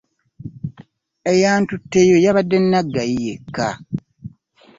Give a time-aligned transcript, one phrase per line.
[1.31, 3.67] Eyantutteyo yabadde Naggayi yekka.